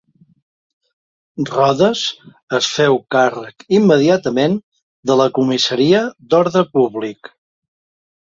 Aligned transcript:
Rodes 1.49 2.01
es 2.59 2.69
féu 2.77 2.97
càrrec 3.17 3.67
immediatament 3.81 4.57
de 5.11 5.19
la 5.21 5.29
Comissaria 5.37 6.01
d'Ordre 6.33 6.67
Públic. 6.75 7.33